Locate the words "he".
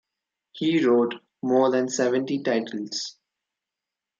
0.53-0.83